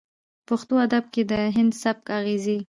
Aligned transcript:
پښتو 0.47 0.73
ادب 0.85 1.03
کې 1.13 1.21
د 1.29 1.33
هندي 1.55 1.77
سبک 1.83 2.05
اغېزې 2.19 2.57